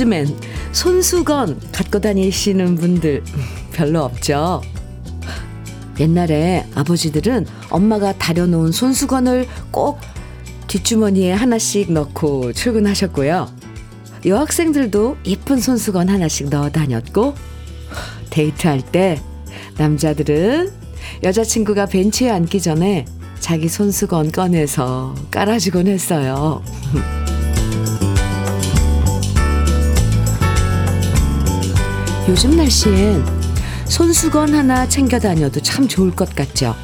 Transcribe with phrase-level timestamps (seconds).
[0.00, 0.34] 요즘엔
[0.72, 3.22] 손수건 갖고 다니시는 분들
[3.72, 4.62] 별로 없죠?
[5.98, 10.00] 옛날에 아버지들은 엄마가 다려놓은 손수건을 꼭
[10.68, 13.50] 뒷주머니에 하나씩 넣고 출근하셨고요.
[14.24, 17.34] 여학생들도 예쁜 손수건 하나씩 넣어 다녔고,
[18.30, 19.20] 데이트할 때
[19.76, 20.70] 남자들은
[21.22, 23.04] 여자친구가 벤치에 앉기 전에
[23.38, 26.62] 자기 손수건 꺼내서 깔아주곤 했어요.
[32.28, 33.24] 요즘 날씨엔
[33.86, 36.76] 손수건 하나 챙겨 다녀도 참 좋을 것 같죠?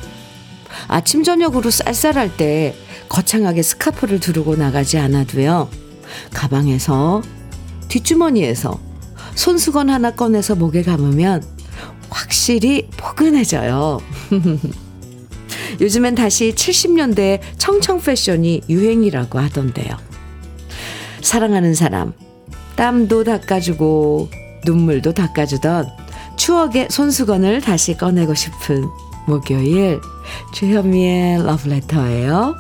[0.89, 2.75] 아침, 저녁으로 쌀쌀할 때
[3.09, 5.69] 거창하게 스카프를 두르고 나가지 않아도요.
[6.33, 7.23] 가방에서,
[7.89, 8.81] 뒷주머니에서
[9.35, 11.45] 손수건 하나 꺼내서 목에 감으면
[12.11, 14.01] 확실히 포근해져요.
[15.81, 19.97] 요즘엔 다시 70년대 청청 패션이 유행이라고 하던데요.
[21.21, 22.13] 사랑하는 사람,
[22.77, 25.89] 땀도 닦아주고 눈물도 닦아주던
[26.37, 28.85] 추억의 손수건을 다시 꺼내고 싶은
[29.27, 30.01] 목요일
[30.53, 32.55] 주현미의 러브레터예요.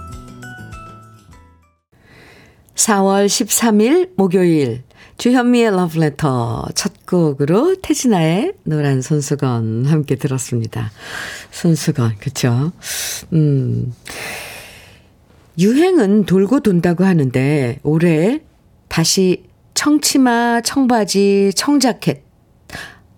[2.74, 4.84] 4월 13일 목요일
[5.18, 10.90] 주현미의 러브레터 첫 곡으로 태진아의 노란 손수건 함께 들었습니다.
[11.50, 12.72] 손수건 그쵸?
[13.32, 13.92] 음
[15.58, 18.40] 유행은 돌고 돈다고 하는데 올해
[18.88, 19.45] 다시
[19.76, 22.24] 청치마, 청바지, 청자켓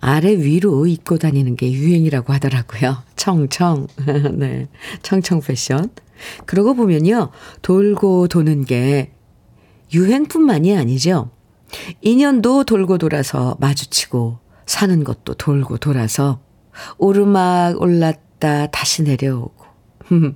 [0.01, 2.99] 아래 위로 입고 다니는 게 유행이라고 하더라고요.
[3.17, 3.87] 청청.
[4.35, 4.69] 네.
[5.03, 5.89] 청청 패션.
[6.47, 7.31] 그러고 보면요.
[7.63, 9.13] 돌고 도는 게
[9.95, 11.31] 유행뿐만이 아니죠.
[12.01, 16.41] 인연도 돌고 돌아서 마주치고 사는 것도 돌고 돌아서
[16.99, 19.65] 오르막 올랐다 다시 내려오고.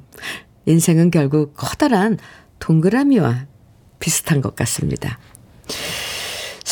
[0.66, 2.16] 인생은 결국 커다란
[2.61, 3.47] 동그라미와
[3.99, 5.19] 비슷한 것 같습니다.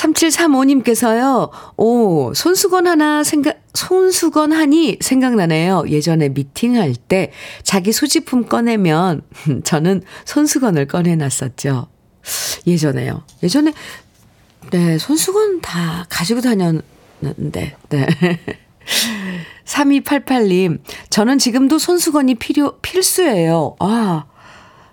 [0.00, 5.84] 3735님께서요, 오, 손수건 하나 생각, 손수건 하니 생각나네요.
[5.88, 9.22] 예전에 미팅할 때 자기 소지품 꺼내면
[9.64, 11.88] 저는 손수건을 꺼내놨었죠.
[12.66, 13.22] 예전에요.
[13.42, 13.72] 예전에,
[14.70, 18.06] 네, 손수건 다 가지고 다녔는데, 네.
[19.64, 23.76] 3288님, 저는 지금도 손수건이 필요, 필수예요.
[23.78, 24.24] 아,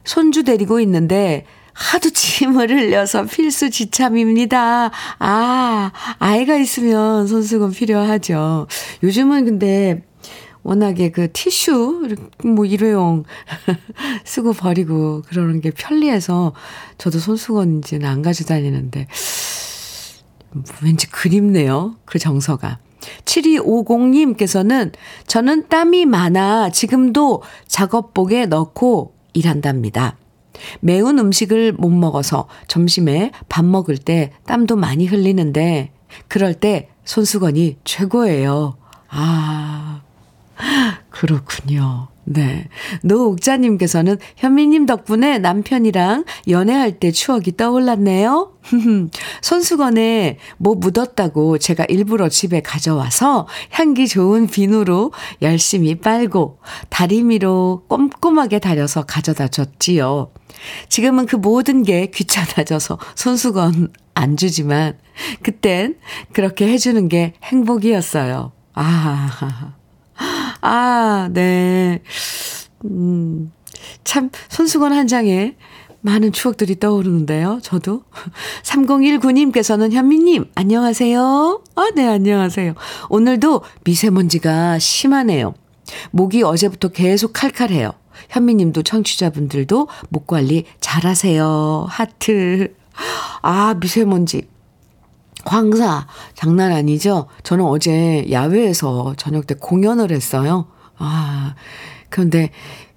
[0.04, 1.46] 손주 데리고 있는데,
[1.78, 4.90] 하도 침을 흘려서 필수 지참입니다.
[5.20, 8.68] 아, 아이가 있으면 손수건 필요하죠.
[9.04, 10.02] 요즘은 근데
[10.64, 13.24] 워낙에 그 티슈, 뭐 일회용
[14.26, 16.54] 쓰고 버리고 그러는 게 편리해서
[16.98, 19.08] 저도 손수건인지는 안 가지고 다니는데
[20.84, 21.96] 왠지 그립네요.
[22.06, 22.80] 그 정서가.
[23.24, 24.94] 7250님께서는
[25.28, 30.18] 저는 땀이 많아 지금도 작업복에 넣고 일한답니다.
[30.80, 35.92] 매운 음식을 못 먹어서 점심에 밥 먹을 때 땀도 많이 흘리는데
[36.28, 38.78] 그럴 때 손수건이 최고예요.
[39.10, 40.02] 아,
[41.10, 42.10] 그렇군요.
[42.30, 42.68] 네.
[43.04, 48.52] 노옥자님께서는 현미님 덕분에 남편이랑 연애할 때 추억이 떠올랐네요.
[49.42, 59.04] 손수건에 뭐 묻었다고 제가 일부러 집에 가져와서 향기 좋은 비누로 열심히 빨고 다리미로 꼼꼼하게 다려서
[59.04, 60.32] 가져다 줬지요.
[60.90, 64.98] 지금은 그 모든 게 귀찮아져서 손수건 안 주지만
[65.44, 65.96] 그땐
[66.34, 68.52] 그렇게 해주는 게 행복이었어요.
[68.74, 69.77] 아,
[70.62, 72.02] 아, 네.
[72.86, 73.52] 음,
[74.04, 75.56] 참, 손수건 한 장에
[76.02, 77.60] 많은 추억들이 떠오르는데요.
[77.62, 78.04] 저도.
[78.64, 81.62] 3019님께서는 현미님, 안녕하세요.
[81.76, 82.74] 아, 네, 안녕하세요.
[83.10, 85.54] 오늘도 미세먼지가 심하네요.
[86.12, 87.92] 목이 어제부터 계속 칼칼해요.
[88.30, 91.86] 현미님도 청취자분들도 목 관리 잘하세요.
[91.90, 92.74] 하트.
[93.42, 94.48] 아, 미세먼지.
[95.48, 97.28] 광사 장난 아니죠?
[97.44, 100.68] 저는 어제 야외에서 저녁 때 공연을 했어요.
[100.98, 101.56] 아,
[102.10, 102.50] 그런데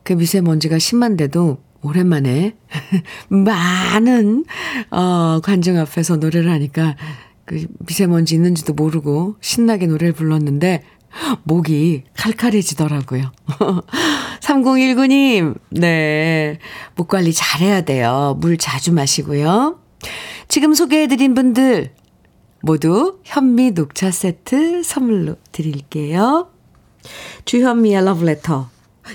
[0.03, 2.57] 그 미세먼지가 심한데도 오랜만에
[3.29, 4.45] 많은
[4.91, 6.97] 어 관중 앞에서 노래를 하니까
[7.45, 10.83] 그 미세먼지 있는지도 모르고 신나게 노래를 불렀는데
[11.45, 13.31] 목이 칼칼해지더라고요.
[14.41, 16.59] 3019님, 네.
[16.97, 18.37] 목 관리 잘해야 돼요.
[18.41, 19.79] 물 자주 마시고요.
[20.49, 21.93] 지금 소개해드린 분들
[22.63, 26.49] 모두 현미 녹차 세트 선물로 드릴게요.
[27.45, 28.69] 주현미의 러브레터.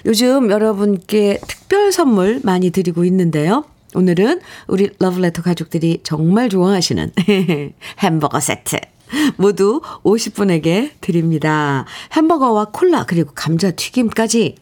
[0.05, 3.65] 요즘 여러분께 특별 선물 많이 드리고 있는데요.
[3.93, 7.11] 오늘은 우리 러브레터 가족들이 정말 좋아하시는
[7.99, 8.77] 햄버거 세트.
[9.37, 11.85] 모두 50분에게 드립니다.
[12.15, 14.55] 햄버거와 콜라 그리고 감자튀김까지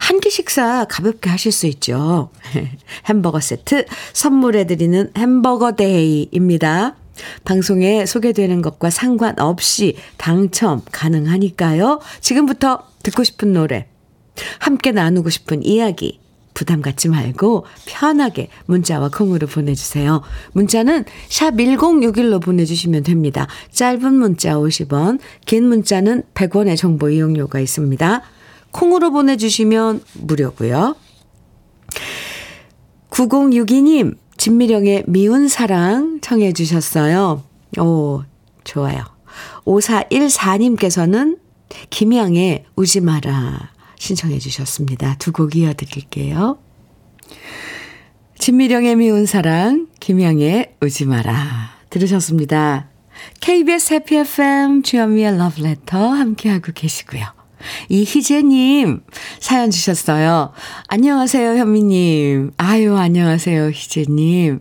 [0.00, 2.30] 한 끼 식사 가볍게 하실 수 있죠.
[3.06, 3.84] 햄버거 세트
[4.14, 6.96] 선물해 드리는 햄버거 데이입니다.
[7.44, 12.00] 방송에 소개되는 것과 상관없이 당첨 가능하니까요.
[12.20, 13.86] 지금부터 듣고 싶은 노래,
[14.60, 16.20] 함께 나누고 싶은 이야기,
[16.58, 20.22] 부담 갖지 말고 편하게 문자와 콩으로 보내주세요.
[20.52, 23.46] 문자는 샵 1061로 보내주시면 됩니다.
[23.70, 28.22] 짧은 문자 50원, 긴 문자는 100원의 정보 이용료가 있습니다.
[28.72, 30.96] 콩으로 보내주시면 무료고요.
[33.10, 37.42] 9062님, 진미령의 미운 사랑 청해 주셨어요.
[37.78, 38.22] 오,
[38.64, 39.04] 좋아요.
[39.64, 41.38] 5414님께서는
[41.90, 45.16] 김양의 우지 마라 신청해 주셨습니다.
[45.18, 46.58] 두 곡 이어드릴게요.
[48.38, 52.88] 진미령의 미운 사랑, 김양의 우지 마라 들으셨습니다.
[53.40, 57.37] KBS 해피 FM 주현미의 러브레터 함께하고 계시고요.
[57.88, 59.00] 이희재님
[59.40, 60.52] 사연 주셨어요.
[60.88, 62.52] 안녕하세요, 현미님.
[62.56, 64.60] 아유, 안녕하세요, 희재님.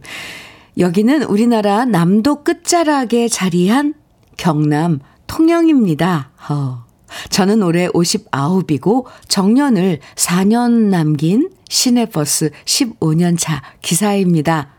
[0.77, 3.93] 여기는 우리나라 남도 끝자락에 자리한
[4.37, 6.31] 경남 통영입니다.
[6.49, 6.85] 어.
[7.29, 14.69] 저는 올해 59이고 정년을 4년 남긴 시내버스 15년 차 기사입니다.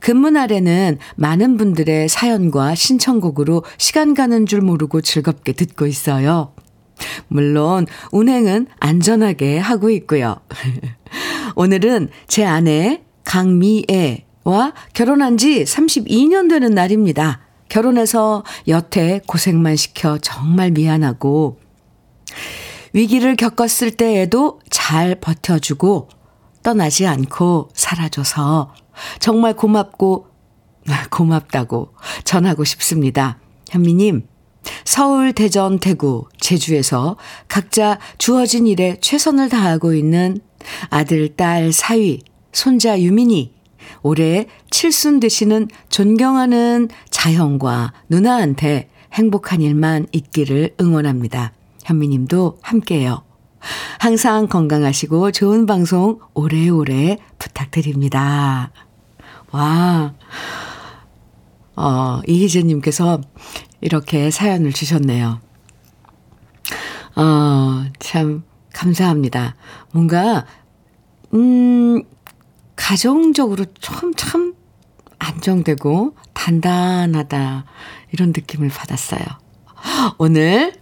[0.00, 6.52] 근무 날에는 많은 분들의 사연과 신청곡으로 시간 가는 줄 모르고 즐겁게 듣고 있어요.
[7.28, 10.36] 물론 운행은 안전하게 하고 있고요.
[11.56, 17.40] 오늘은 제 아내 강미애와 결혼한 지 32년 되는 날입니다.
[17.68, 21.58] 결혼해서 여태 고생만 시켜 정말 미안하고
[22.92, 26.08] 위기를 겪었을 때에도 잘 버텨주고
[26.62, 28.74] 떠나지 않고 살아줘서
[29.20, 30.26] 정말 고맙고
[31.10, 33.38] 고맙다고 전하고 싶습니다.
[33.70, 34.26] 현미님,
[34.84, 37.16] 서울, 대전, 대구, 제주에서
[37.46, 40.40] 각자 주어진 일에 최선을 다하고 있는
[40.90, 42.20] 아들, 딸, 사위,
[42.52, 43.54] 손자 유민이
[44.02, 51.52] 올해 칠순 되시는 존경하는 자형과 누나한테 행복한 일만 있기를 응원합니다.
[51.84, 53.22] 현미님도 함께요.
[53.98, 58.70] 항상 건강하시고 좋은 방송 오래오래 부탁드립니다.
[59.50, 60.14] 와,
[61.74, 63.20] 어, 이희재님께서
[63.80, 65.40] 이렇게 사연을 주셨네요.
[67.16, 69.56] 어, 참, 감사합니다.
[69.92, 70.46] 뭔가,
[71.34, 72.02] 음,
[72.76, 74.54] 가정적으로 참, 참
[75.18, 77.64] 안정되고 단단하다.
[78.12, 79.22] 이런 느낌을 받았어요.
[80.18, 80.74] 오늘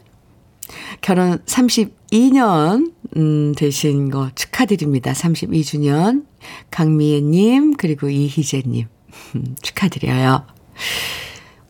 [1.01, 5.13] 결혼 32년, 음, 되신 거 축하드립니다.
[5.13, 6.27] 32주년.
[6.71, 8.87] 강미애님, 그리고 이희재님.
[9.63, 10.47] 축하드려요.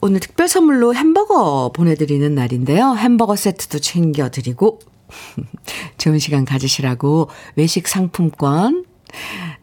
[0.01, 2.95] 오늘 특별 선물로 햄버거 보내드리는 날인데요.
[2.97, 4.81] 햄버거 세트도 챙겨드리고,
[5.99, 8.85] 좋은 시간 가지시라고 외식 상품권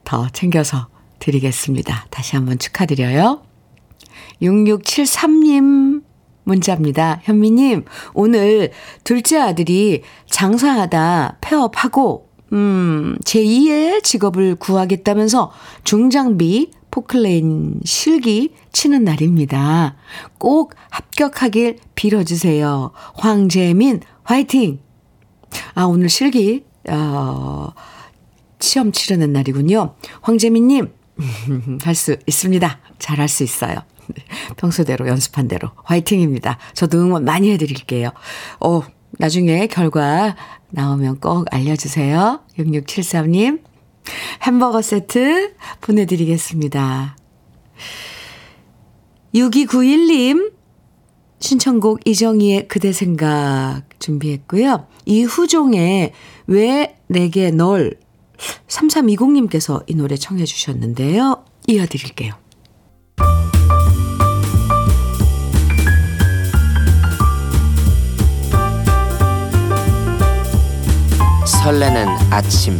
[0.04, 0.88] 더 챙겨서
[1.20, 2.08] 드리겠습니다.
[2.10, 3.44] 다시 한번 축하드려요.
[4.42, 6.04] 6673님
[6.44, 7.22] 문자입니다.
[7.24, 8.72] 현미님, 오늘
[9.04, 15.52] 둘째 아들이 장사하다 폐업하고, 음, 제2의 직업을 구하겠다면서
[15.84, 16.72] 중장비
[17.04, 19.96] 포클레인 실기 치는 날입니다.
[20.38, 22.92] 꼭 합격하길 빌어주세요.
[23.16, 24.80] 황재민, 화이팅!
[25.74, 27.70] 아, 오늘 실기, 어,
[28.60, 29.96] 시험 치르는 날이군요.
[30.22, 30.94] 황재민님,
[31.82, 32.80] 할 수 있습니다.
[33.00, 33.78] 잘 할 수 있어요.
[34.58, 36.60] 평소대로 연습한 대로 화이팅입니다.
[36.76, 38.12] 저도 응원 많이 해드릴게요.
[38.60, 38.84] 어,
[39.14, 40.36] 나중에 결과
[40.70, 42.42] 나오면 꼭 알려주세요.
[42.60, 43.62] 6673님.
[44.42, 47.16] 햄버거 세트 보내드리겠습니다.
[49.34, 50.54] 6291님.
[51.40, 54.88] 신청곡 이정희의 그대 생각 준비했고요.
[55.06, 56.14] 이후종의
[56.48, 57.98] 왜 내게 널
[58.68, 61.44] 3320님께서 이 노래 청해 주셨는데요.
[61.68, 62.34] 이어드릴게요.
[71.46, 72.80] 설레는 아침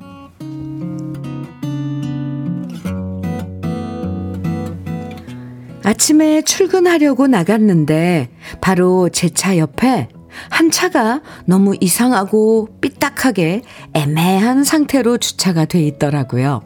[5.83, 8.29] 아침에 출근하려고 나갔는데
[8.61, 10.09] 바로 제 차 옆에
[10.49, 16.61] 한 차가 너무 이상하고 삐딱하게 애매한 상태로 주차가 돼 있더라고요.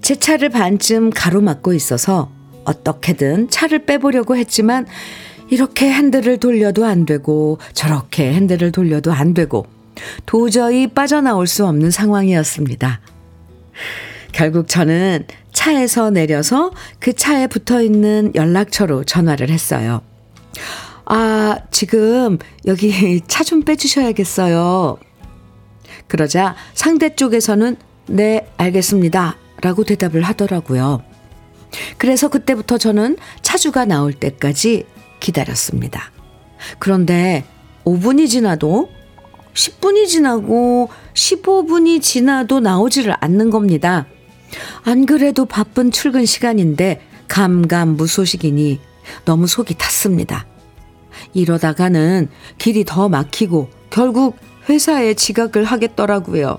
[0.00, 2.30] 제 차를 반쯤 가로막고 있어서
[2.64, 4.86] 어떻게든 차를 빼보려고 했지만
[5.50, 9.66] 이렇게 핸들을 돌려도 안 되고 저렇게 핸들을 돌려도 안 되고
[10.26, 13.00] 도저히 빠져나올 수 없는 상황이었습니다.
[14.32, 15.24] 결국 저는
[15.56, 16.70] 차에서 내려서
[17.00, 20.02] 그 차에 붙어 있는 연락처로 전화를 했어요.
[21.06, 24.98] 아, 지금 여기 차 좀 빼주셔야겠어요.
[26.08, 27.76] 그러자 상대 쪽에서는
[28.08, 29.36] 네, 알겠습니다.
[29.62, 31.02] 라고 대답을 하더라고요.
[31.96, 34.84] 그래서 그때부터 저는 차주가 나올 때까지
[35.20, 36.12] 기다렸습니다.
[36.78, 37.44] 그런데
[37.86, 38.90] 5분이 지나도
[39.54, 44.06] 10분이 지나고 15분이 지나도 나오지를 않는 겁니다.
[44.84, 48.80] 안 그래도 바쁜 출근 시간인데 감감무소식이니
[49.24, 50.46] 너무 속이 탔습니다.
[51.34, 54.36] 이러다가는 길이 더 막히고 결국
[54.68, 56.58] 회사에 지각을 하겠더라고요.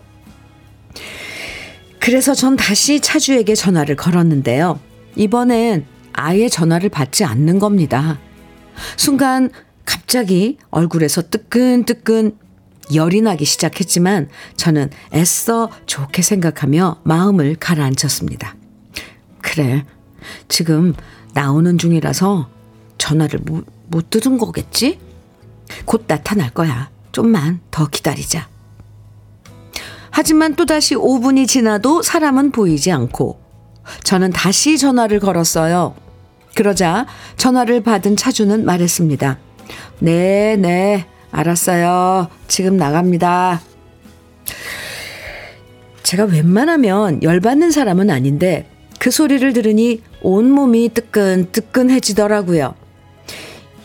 [2.00, 4.80] 그래서 전 다시 차주에게 전화를 걸었는데요.
[5.16, 8.20] 이번엔 아예 전화를 받지 않는 겁니다.
[8.96, 9.50] 순간
[9.84, 12.38] 갑자기 얼굴에서 뜨끈뜨끈
[12.94, 18.56] 열이 나기 시작했지만 저는 애써 좋게 생각하며 마음을 가라앉혔습니다.
[19.42, 19.86] 그래,
[20.48, 20.94] 지금
[21.34, 22.50] 나오는 중이라서
[22.98, 25.00] 전화를 못, 못 들은 거겠지?
[25.86, 26.90] 곧 나타날 거야.
[27.12, 28.48] 좀만 더 기다리자.
[30.12, 33.40] 하지만 또다시 5분이 지나도 사람은 보이지 않고
[34.04, 35.96] 저는 다시 전화를 걸었어요.
[36.56, 37.06] 그러자
[37.38, 39.38] 전화를 받은 차주는 말했습니다.
[40.00, 41.06] 네, 네,
[41.38, 42.30] 알았어요.
[42.48, 43.62] 지금 나갑니다.
[46.02, 48.68] 제가 웬만하면 열받는 사람은 아닌데
[48.98, 52.74] 그 소리를 들으니 온몸이 뜨끈뜨끈해지더라고요.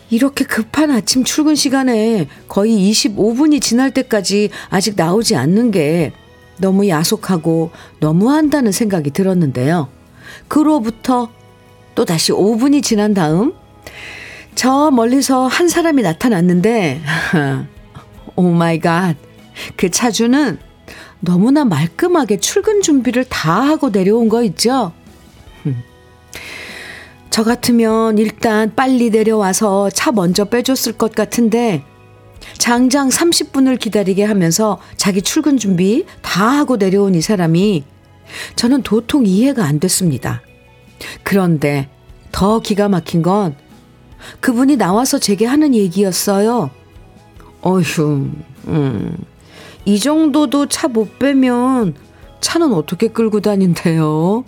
[0.09, 6.13] 이렇게 급한 아침 출근 시간에 거의 25분이 지날 때까지 아직 나오지 않는 게
[6.57, 9.89] 너무 야속하고 너무한다는 생각이 들었는데요.
[10.49, 11.31] 그로부터
[11.95, 13.53] 또 다시 5분이 지난 다음
[14.55, 17.01] 저 멀리서 한 사람이 나타났는데
[18.37, 19.17] oh my god.
[19.77, 20.59] 그 차주는
[21.21, 24.93] 너무나 말끔하게 출근 준비를 다 하고 내려온 거 있죠?
[27.31, 31.83] 저 같으면 일단 빨리 내려와서 차 먼저 빼줬을 것 같은데
[32.59, 37.85] 장장 30분을 기다리게 하면서 자기 출근 준비 다 하고 내려온 이 사람이
[38.57, 40.43] 저는 도통 이해가 안 됐습니다.
[41.23, 41.89] 그런데
[42.33, 43.57] 더 기가 막힌 건
[44.41, 46.71] 그분이 나와서 제게 하는 얘기였어요.
[47.63, 48.31] 어휴,
[48.69, 49.17] 음,
[49.85, 51.95] 이 정도도 차 못 빼면
[52.41, 54.45] 차는 어떻게 끌고 다닌대요?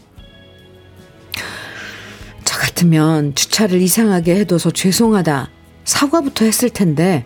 [2.44, 5.50] 저 같으면 주차를 이상하게 해둬서 죄송하다.
[5.84, 7.24] 사과부터 했을 텐데,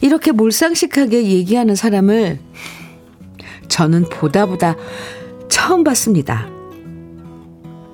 [0.00, 2.38] 이렇게 몰상식하게 얘기하는 사람을
[3.68, 4.76] 저는 보다 보다
[5.48, 6.48] 처음 봤습니다.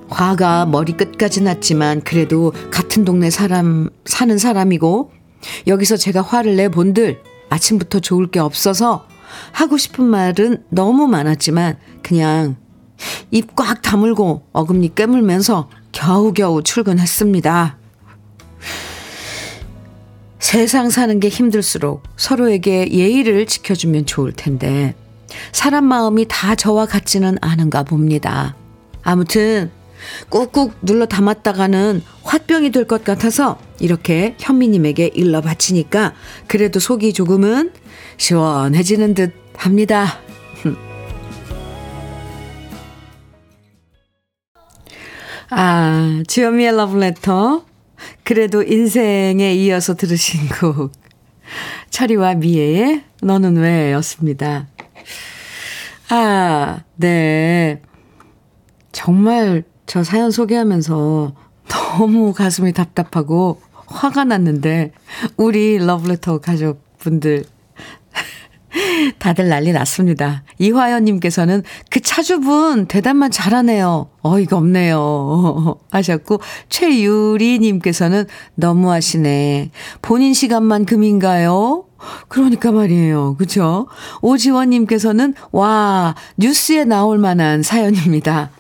[0.08, 5.10] 화가 머리끝까지 났지만 그래도 같은 동네 사람 사는 사람이고
[5.66, 9.06] 여기서 제가 화를 내 본들 아침부터 좋을 게 없어서
[9.52, 12.56] 하고 싶은 말은 너무 많았지만 그냥
[13.30, 17.78] 입 꽉 다물고 어금니 깨물면서 겨우겨우 출근했습니다.
[20.38, 24.94] 세상 사는 게 힘들수록 서로에게 예의를 지켜주면 좋을 텐데
[25.52, 28.54] 사람 마음이 다 저와 같지는 않은가 봅니다.
[29.02, 29.70] 아무튼
[30.29, 36.15] 꾹꾹 눌러 담았다가는 화병이 될 것 같아서 이렇게 현미님에게 일러 바치니까
[36.47, 37.73] 그래도 속이 조금은
[38.17, 40.19] 시원해지는 듯 합니다.
[45.50, 47.65] 아, 주현미의 러브레터.
[48.25, 50.93] 그래도 인생에 이어서 들으신 곡.
[51.91, 54.67] 차리와 미애의 너는 왜 였습니다.
[56.11, 57.81] 아, 네.
[58.93, 61.33] 정말 저 사연 소개하면서
[61.69, 64.93] 너무 가슴이 답답하고 화가 났는데,
[65.37, 67.45] 우리 러브레터 가족분들
[69.19, 70.43] 다들 난리 났습니다.
[70.59, 74.09] 이화연님께서는 그 차주분 대답만 잘하네요.
[74.23, 75.76] 어이가 없네요.
[75.90, 78.26] 하셨고, 최유리님께서는
[78.57, 79.71] 너무하시네.
[80.02, 81.85] 본인 시간만 금인가요?
[82.28, 83.37] 그러니까 말이에요.
[83.37, 83.87] 그죠?
[84.21, 88.50] 오지원님께서는, 와, 뉴스에 나올 만한 사연입니다.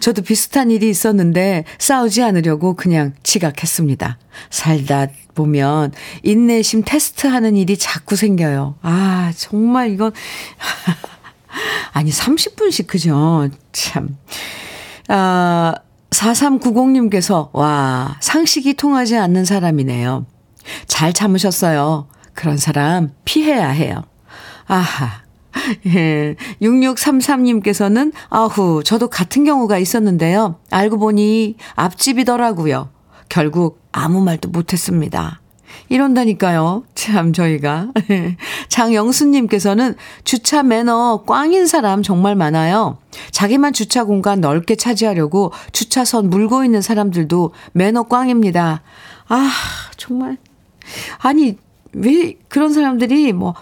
[0.00, 4.18] 저도 비슷한 일이 있었는데 싸우지 않으려고 그냥 지각했습니다.
[4.50, 8.76] 살다 보면 인내심 테스트하는 일이 자꾸 생겨요.
[8.82, 10.12] 아, 정말 이건
[11.92, 13.48] 아니 30분씩 그죠?
[13.72, 14.16] 참.
[15.08, 15.74] 아,
[16.10, 20.26] 4390님께서 와, 상식이 통하지 않는 사람이네요.
[20.86, 22.08] 잘 참으셨어요.
[22.32, 24.04] 그런 사람 피해야 해요.
[24.66, 25.23] 아하.
[25.86, 26.36] 예.
[26.62, 30.56] 6633님께서는, 아후, 저도 같은 경우가 있었는데요.
[30.70, 32.90] 알고 보니 앞집이더라고요.
[33.28, 35.40] 결국 아무 말도 못했습니다.
[35.88, 36.84] 이런다니까요.
[36.94, 37.88] 참, 저희가.
[38.68, 42.98] 장영수님께서는 주차 매너 꽝인 사람 정말 많아요.
[43.30, 48.82] 자기만 주차 공간 넓게 차지하려고 주차선 물고 있는 사람들도 매너 꽝입니다.
[49.28, 49.50] 아,
[49.96, 50.38] 정말.
[51.18, 51.56] 아니,
[51.92, 53.54] 왜 그런 사람들이 뭐,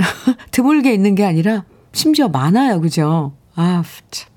[0.50, 2.80] 드물게 있는 게 아니라 심지어 많아요.
[2.80, 3.32] 그죠?
[3.56, 4.30] 아, 참.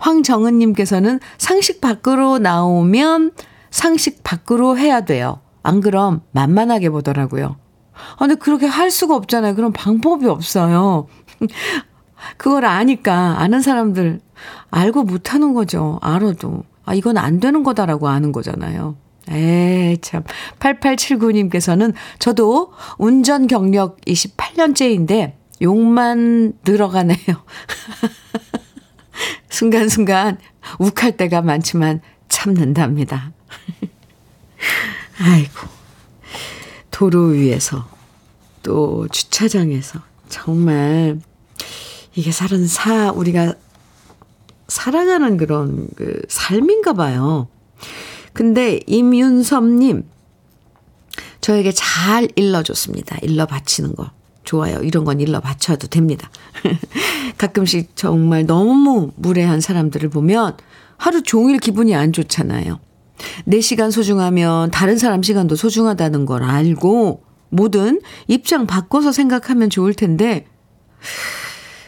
[0.00, 3.32] 황정은님께서는 상식 밖으로 나오면
[3.70, 5.40] 상식 밖으로 해야 돼요.
[5.62, 7.56] 안 그럼 만만하게 보더라고요.
[8.12, 9.54] 아, 근데 그렇게 할 수가 없잖아요.
[9.54, 11.08] 그런 방법이 없어요.
[12.36, 14.20] 그걸 아니까 아는 사람들
[14.70, 15.98] 알고 못하는 거죠.
[16.02, 16.64] 알아도.
[16.84, 18.96] 아, 이건 안 되는 거다라고 아는 거잖아요.
[19.30, 20.22] 에 참.
[20.58, 27.16] 8879님께서는 저도 운전 경력 28년째인데 욕만 늘어가네요.
[29.50, 30.38] 순간순간
[30.78, 33.32] 욱할 때가 많지만 참는답니다.
[35.20, 35.68] 아이고.
[36.90, 37.88] 도로 위에서
[38.62, 41.20] 또 주차장에서 정말
[42.14, 43.54] 이게 살은 사 우리가
[44.66, 47.48] 살아가는 그런 그 삶인가 봐요.
[48.38, 50.04] 근데 임윤섭님
[51.40, 53.18] 저에게 잘 일러줬습니다.
[53.22, 54.12] 일러 바치는 거
[54.44, 54.78] 좋아요.
[54.84, 56.30] 이런 건 일러 바쳐도 됩니다.
[57.36, 60.56] 가끔씩 정말 너무 무례한 사람들을 보면
[60.96, 62.78] 하루 종일 기분이 안 좋잖아요.
[63.44, 70.46] 내 시간 소중하면 다른 사람 시간도 소중하다는 걸 알고 뭐든 입장 바꿔서 생각하면 좋을 텐데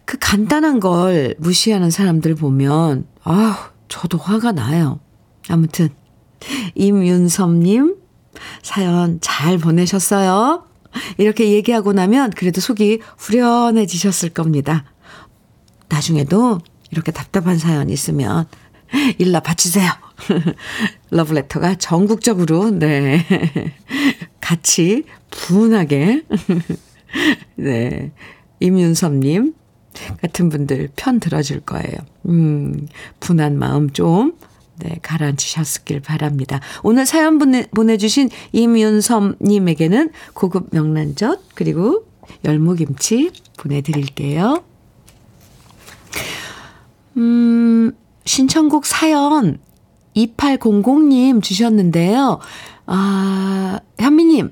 [0.04, 4.98] 그 간단한 걸 무시하는 사람들 보면 아, 저도 화가 나요.
[5.48, 5.90] 아무튼
[6.74, 7.96] 임윤섭님
[8.62, 10.64] 사연 잘 보내셨어요.
[11.18, 14.84] 이렇게 얘기하고 나면 그래도 속이 후련해지셨을 겁니다.
[15.88, 16.60] 나중에도
[16.90, 18.46] 이렇게 답답한 사연 있으면
[19.18, 19.90] 일러 바치세요.
[21.10, 23.24] 러브레터가 전국적으로, 네.
[24.40, 26.24] 같이 분하게,
[27.56, 28.12] 네.
[28.60, 29.54] 임윤섭님
[30.20, 31.96] 같은 분들 편 들어줄 거예요.
[32.26, 32.88] 음,
[33.20, 34.36] 분한 마음 좀,
[34.80, 36.60] 네, 가라앉히셨길 바랍니다.
[36.82, 42.04] 오늘 사연 보내, 보내주신 임윤섭님에게는 고급 명란젓, 그리고
[42.44, 44.64] 열무김치 보내드릴게요.
[47.16, 47.92] 음,
[48.24, 49.58] 신청곡 사연
[50.16, 52.40] 2800님 주셨는데요.
[52.86, 54.50] 아, 현미님,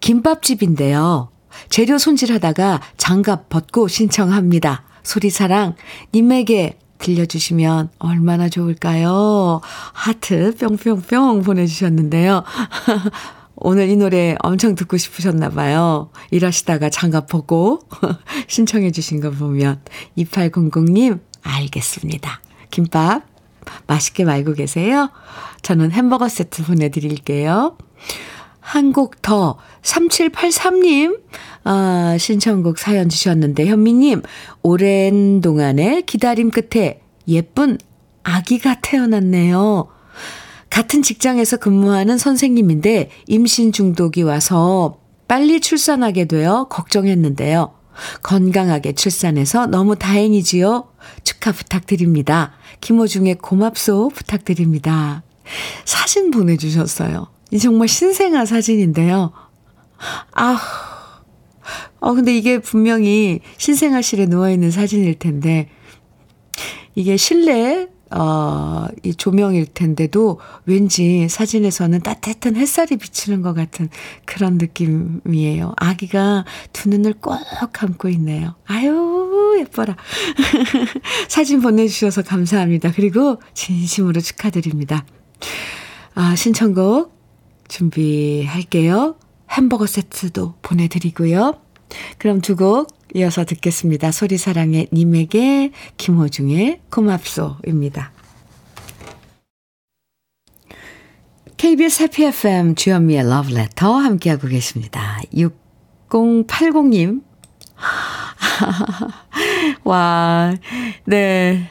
[0.00, 1.30] 김밥집인데요.
[1.68, 4.84] 재료 손질하다가 장갑 벗고 신청합니다.
[5.02, 5.74] 소리사랑,
[6.14, 9.60] 님에게 들려주시면 얼마나 좋을까요?
[9.92, 12.44] 하트 뿅뿅뿅 보내주셨는데요.
[13.56, 16.10] 오늘 이 노래 엄청 듣고 싶으셨나 봐요.
[16.30, 17.80] 일하시다가 장갑 벗고
[18.48, 19.80] 신청해 주신 거 보면
[20.16, 22.40] 2800님, 알겠습니다.
[22.70, 23.22] 김밥
[23.86, 25.10] 맛있게 말고 계세요?
[25.62, 27.76] 저는 햄버거 세트 보내드릴게요.
[28.62, 31.20] 한 곡 더, 3783님,
[31.64, 34.22] 아, 신청곡 사연 주셨는데, 현미님,
[34.62, 37.76] 오랜 동안의 기다림 끝에 예쁜
[38.22, 39.88] 아기가 태어났네요.
[40.70, 47.74] 같은 직장에서 근무하는 선생님인데, 임신 중독이 와서 빨리 출산하게 되어 걱정했는데요.
[48.22, 50.88] 건강하게 출산해서 너무 다행이지요.
[51.24, 52.52] 축하 부탁드립니다.
[52.80, 55.24] 김호중의 고맙소 부탁드립니다.
[55.84, 57.28] 사진 보내주셨어요.
[57.52, 59.30] 이 정말 신생아 사진인데요.
[60.32, 60.58] 아,
[62.00, 65.68] 어, 근데 이게 분명히 신생아실에 누워있는 사진일 텐데,
[66.94, 73.88] 이게 실내 어, 이 조명일 텐데도 왠지 사진에서는 따뜻한 햇살이 비치는 것 같은
[74.26, 75.72] 그런 느낌이에요.
[75.76, 77.38] 아기가 두 눈을 꼭
[77.72, 78.54] 감고 있네요.
[78.66, 79.96] 아유, 예뻐라.
[81.28, 82.92] 사진 보내주셔서 감사합니다.
[82.94, 85.06] 그리고 진심으로 축하드립니다.
[86.14, 87.21] 아, 신청곡
[87.72, 89.16] 준비할게요.
[89.50, 91.54] 햄버거 세트도 보내드리고요.
[92.18, 94.12] 그럼 두 곡 이어서 듣겠습니다.
[94.12, 98.12] 소리사랑의 님에게 김호중의 고맙소입니다.
[101.56, 105.20] KBS 해피 FM 주현미의 러브레터 함께하고 계십니다.
[105.34, 107.22] 6080님.
[109.84, 110.54] 와,
[111.04, 111.68] 네.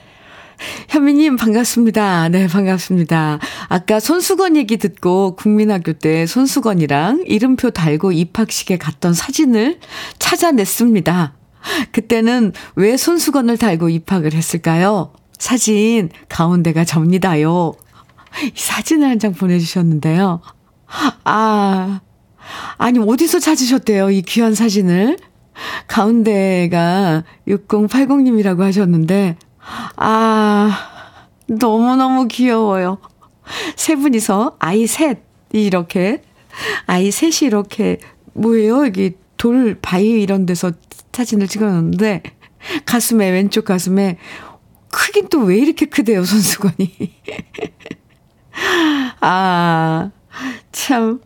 [0.89, 2.30] 현미님, 반갑습니다.
[2.30, 3.39] 네, 반갑습니다.
[3.67, 9.80] 아까 손수건 얘기 듣고 국민학교 때 손수건이랑 이름표 달고 입학식에 갔던 사진을
[10.19, 11.34] 찾아냈습니다.
[11.91, 15.13] 그때는 왜 손수건을 달고 입학을 했을까요?
[15.38, 17.74] 사진 가운데가 접니다요.
[18.45, 20.41] 이 사진을 한 장 보내주셨는데요.
[21.24, 22.02] 아,
[22.78, 24.12] 아니, 어디서 찾으셨대요?
[24.12, 25.17] 이 귀한 사진을.
[25.88, 29.38] 가운데가 6080님이라고 하셨는데,
[29.95, 30.88] 아,
[31.47, 32.97] 너무너무 귀여워요.
[33.75, 35.19] 세 분이서 아이 셋,
[35.51, 36.21] 이렇게
[36.86, 37.97] 아이 셋이 이렇게,
[38.34, 38.86] 뭐예요?
[38.86, 40.71] 이게 돌, 바위 이런 데서
[41.13, 42.23] 사진을 찍어놨는데,
[42.86, 44.17] 가슴에, 왼쪽 가슴에,
[44.91, 47.13] 크긴 또 왜 이렇게 크대요, 손수건이.
[49.21, 50.12] 아,
[50.71, 51.21] 참,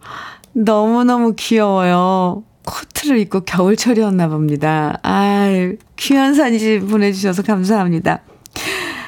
[0.53, 2.43] 너무너무 귀여워요.
[2.65, 4.99] 코트를 입고 겨울철이었나 봅니다.
[5.03, 8.21] 아유, 귀한 사진 보내주셔서 감사합니다.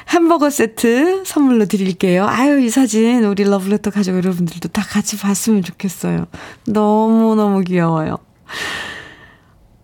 [0.08, 2.26] 햄버거 세트 선물로 드릴게요.
[2.26, 6.26] 아유, 이 사진 우리 러블레터 가족 여러분들도 다 같이 봤으면 좋겠어요.
[6.66, 8.18] 너무너무 귀여워요.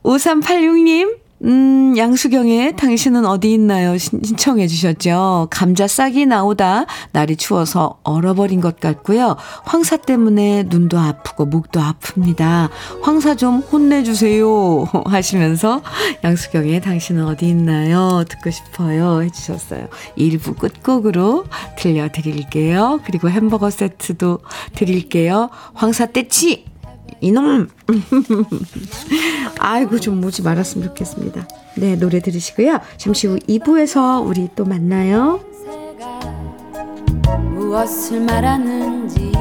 [0.02, 3.98] 5386님, 음, 양수경의 당신은 어디 있나요?
[3.98, 5.48] 신청해 주셨죠.
[5.50, 9.36] 감자 싹이 나오다 날이 추워서 얼어버린 것 같고요.
[9.64, 12.70] 황사 때문에 눈도 아프고 목도 아픕니다.
[13.02, 14.84] 황사 좀 혼내주세요.
[15.04, 15.82] 하시면서
[16.24, 18.24] 양수경의 당신은 어디 있나요?
[18.26, 19.22] 듣고 싶어요.
[19.22, 19.88] 해주셨어요.
[20.16, 21.44] 1부 끝곡으로
[21.76, 23.00] 들려드릴게요.
[23.04, 24.40] 그리고 햄버거 세트도
[24.74, 25.50] 드릴게요.
[25.74, 26.73] 황사 떼치!
[27.24, 27.68] 이놈!
[29.58, 31.48] 아이고, 좀 오지 말았으면 좋겠습니다.
[31.76, 32.80] 네, 노래 들으시고요.
[32.98, 35.40] 잠시 후 2부에서 우리 또 만나요.
[37.54, 39.32] 무엇을 말하는지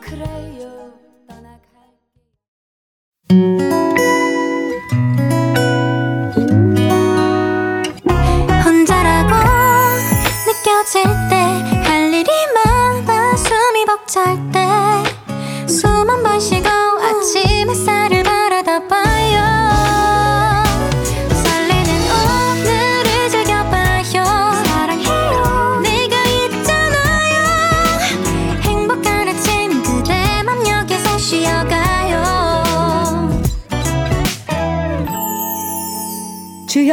[0.00, 0.92] 그래요
[1.28, 1.58] 혼자라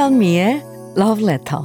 [0.03, 0.61] 주현미의
[0.97, 1.63] Love Letter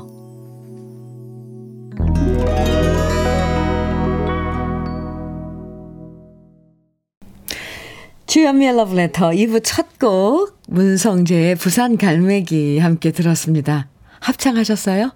[8.27, 13.89] 주현미의 러브레터 2부 첫 곡 문성재의 부산 갈매기 함께 들었습니다.
[14.21, 15.11] 합창하셨어요?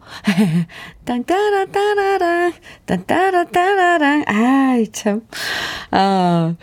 [1.05, 2.53] 딴따라 따라랑,
[2.87, 5.23] 딴따라 따라랑, 아이, 참.
[5.91, 6.55] 아,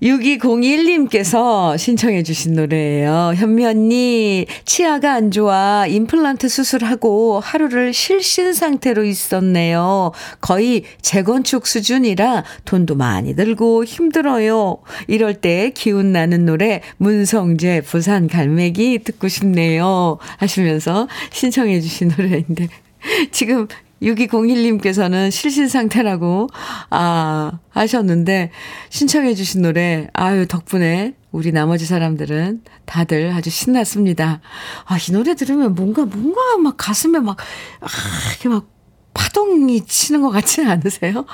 [0.00, 3.34] 6201님께서 신청해 주신 노래예요.
[3.36, 5.86] 현미 언니, 치아가 안 좋아.
[5.86, 10.12] 임플란트 수술하고 하루를 실신 상태로 있었네요.
[10.40, 14.78] 거의 재건축 수준이라 돈도 많이 들고 힘들어요.
[15.06, 20.18] 이럴 때 기운 나는 노래, 문성재, 부산 갈매기 듣고 싶네요.
[20.38, 22.68] 하시면서 신청해 신청해 주신 노래인데
[23.30, 23.66] 지금
[24.02, 26.48] 6201님께서는 실신 상태라고
[26.90, 28.50] 아 하셨는데
[28.90, 34.40] 신청해 주신 노래 아유 덕분에 우리 나머지 사람들은 다들 아주 신났습니다.
[34.84, 37.36] 아 이 노래 들으면 뭔가 뭔가 막 가슴에 막
[37.80, 37.86] 아,
[38.30, 38.66] 이렇게 막
[39.14, 41.24] 파동이 치는 것 같지 않으세요?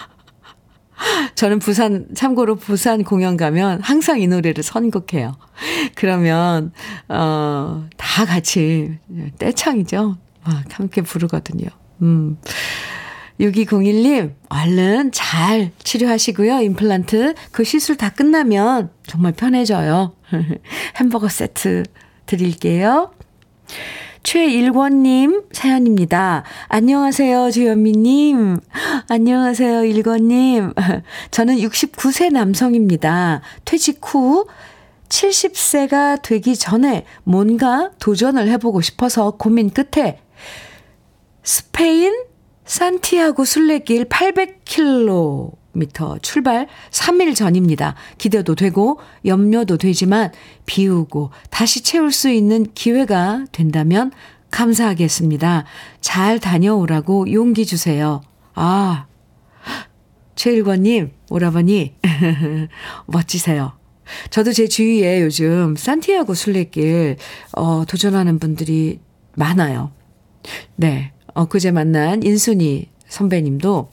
[1.35, 5.37] 저는 부산, 참고로 부산 공연 가면 항상 이 노래를 선곡해요.
[5.95, 6.73] 그러면,
[7.09, 8.99] 어, 다 같이
[9.39, 10.17] 떼창이죠.
[10.49, 11.69] 막 함께 부르거든요.
[12.01, 12.39] 음.
[13.39, 16.61] 6201님, 얼른 잘 치료하시고요.
[16.61, 17.35] 임플란트.
[17.53, 20.15] 그 시술 다 끝나면 정말 편해져요.
[20.97, 21.85] 햄버거 세트
[22.27, 23.13] 드릴게요.
[24.25, 26.43] 최일권님 사연입니다.
[26.69, 28.59] 안녕하세요, 주현미님.
[29.09, 30.73] 안녕하세요, 일권님.
[31.31, 33.43] 저는 69세 남성입니다.
[33.65, 34.47] 퇴직 후
[35.09, 40.19] 70세가 되기 전에 뭔가 도전을 해보고 싶어서 고민 끝에
[41.49, 42.25] 스페인
[42.67, 47.95] 산티아고 순례길 800km 출발 3일 전입니다.
[48.19, 50.31] 기대도 되고 염려도 되지만
[50.67, 54.13] 비우고 다시 채울 수 있는 기회가 된다면
[54.51, 55.65] 감사하겠습니다.
[56.03, 58.21] 잘 다녀오라고 용기 주세요.
[58.53, 59.07] 아,
[60.35, 61.95] 최일권님, 오라버니,
[63.09, 63.73] 멋지세요.
[64.29, 67.17] 저도 제 주위에 요즘 산티아고 순례길,
[67.53, 69.01] 어, 도전하는 분들이
[69.35, 69.93] 많아요.
[70.77, 71.13] 네.
[71.39, 73.91] 엊그제 만난 인순이 선배님도,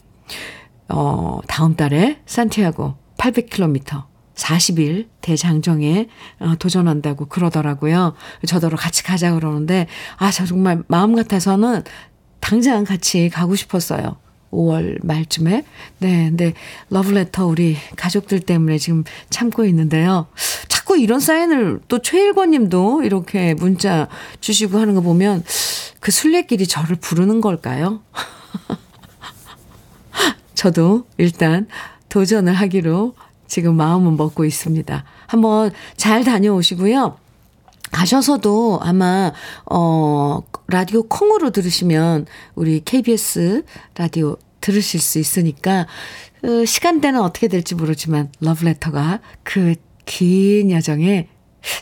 [0.88, 4.04] 어, 다음 달에 산티아고 800km
[4.34, 6.08] 40일 대장정에
[6.40, 8.14] 어, 도전한다고 그러더라고요.
[8.46, 11.84] 저더러 같이 가자 그러는데, 아, 저 정말 마음 같아서는
[12.40, 14.16] 당장 같이 가고 싶었어요.
[14.50, 15.64] 5월 말쯤에.
[15.98, 16.52] 네, 근데
[16.90, 20.26] 러브레터 우리 가족들 때문에 지금 참고 있는데요.
[20.86, 24.06] 자꾸 이런 사인을 또 최일권 님도 이렇게 문자
[24.40, 25.42] 주시고 하는 거 보면
[25.98, 28.02] 그 순례길이 저를 부르는 걸까요?
[30.54, 31.66] 저도 일단
[32.08, 33.16] 도전을 하기로
[33.48, 35.04] 지금 마음은 먹고 있습니다.
[35.26, 37.16] 한번 잘 다녀오시고요.
[37.90, 39.32] 가셔서도 아마,
[39.64, 43.64] 어, 라디오 콩으로 들으시면 우리 KBS
[43.96, 45.88] 라디오 들으실 수 있으니까
[46.42, 49.74] 그 시간대는 어떻게 될지 모르지만 러브레터가 그
[50.06, 51.28] 긴 여정에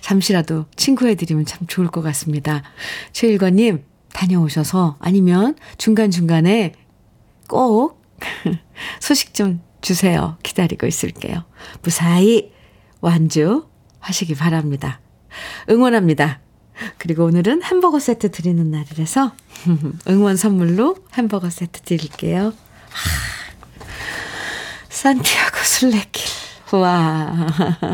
[0.01, 2.63] 잠시라도 친구해드리면 참 좋을 것 같습니다.
[3.13, 6.73] 최일건님 다녀오셔서 아니면 중간중간에
[7.49, 8.03] 꼭
[9.01, 10.39] 소식 좀 주세요.
[10.43, 11.45] 기다리고 있을게요.
[11.83, 12.51] 무사히
[13.01, 13.69] 완주
[14.01, 15.01] 하시기 바랍니다.
[15.69, 16.41] 응원합니다.
[16.99, 19.33] 그리고 오늘은 햄버거 세트 드리는 날이라서
[20.09, 22.55] 응원 선물로 햄버거 세트 드릴게요.
[24.89, 26.44] 산티아고 순례길.
[26.73, 27.47] 와,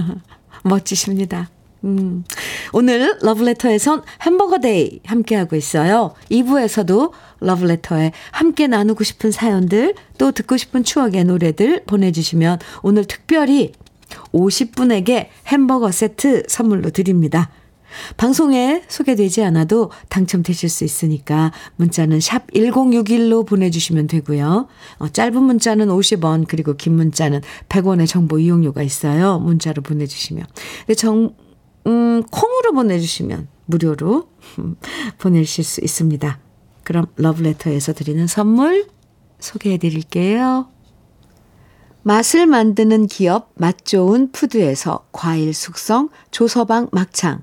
[0.65, 1.51] 멋지십니다.
[1.85, 2.25] 음,
[2.73, 6.15] 오늘 러브레터에선 햄버거 데이 함께하고 있어요.
[6.31, 13.73] 2부에서도 러브레터에 함께 나누고 싶은 사연들, 또 듣고 싶은 추억의 노래들 보내주시면 오늘 특별히
[14.33, 17.51] 50분에게 햄버거 세트 선물로 드립니다.
[18.17, 24.69] 방송에 소개되지 않아도 당첨되실 수 있으니까 문자는 샵 1061로 보내주시면 되고요.
[24.99, 29.39] 어, 짧은 문자는 50원 그리고 긴 문자는 100원의 정보 이용료가 있어요.
[29.39, 30.47] 문자로 보내주시면.
[30.81, 31.35] 근데 정,
[31.87, 34.29] 음, 콩으로 보내주시면 무료로
[35.19, 36.39] 보내실 수 있습니다.
[36.83, 38.87] 그럼 러브레터에서 드리는 선물
[39.39, 40.69] 소개해 드릴게요.
[42.03, 47.43] 맛을 만드는 기업 맛 좋은 푸드에서 과일 숙성 조서방 막창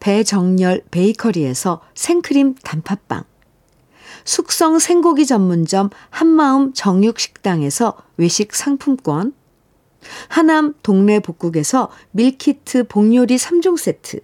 [0.00, 3.24] 배정열 베이커리에서 생크림 단팥빵.
[4.24, 9.34] 숙성 생고기 전문점 한마음 정육식당에서 외식 상품권.
[10.28, 14.20] 하남 동네 복국에서 밀키트 복요리 3종 세트.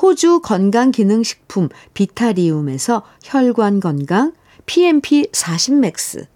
[0.00, 4.32] 호주 건강기능식품 비타리움에서 혈관 건강
[4.66, 6.26] PMP 40 맥스.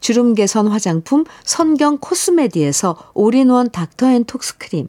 [0.00, 4.88] 주름 개선 화장품 선경 코스메디에서 올인원 닥터앤톡스크림